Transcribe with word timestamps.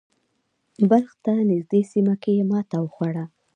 بلخ 0.89 1.09
ته 1.23 1.33
نږدې 1.49 1.81
سیمه 1.91 2.15
کې 2.21 2.31
یې 2.37 2.43
ماتې 2.49 2.77
وخوړه. 2.81 3.25